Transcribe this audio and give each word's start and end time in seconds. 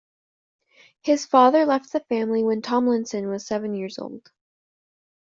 His 1.03 1.27
father 1.27 1.63
left 1.67 1.91
the 1.93 1.99
family 1.99 2.41
when 2.43 2.63
Tomlinson 2.63 3.29
was 3.29 3.45
seven 3.45 3.75
years 3.75 3.99
old. 3.99 4.31